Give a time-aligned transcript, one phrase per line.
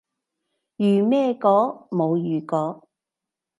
[0.77, 1.87] 如咩果？
[1.91, 2.87] 冇如果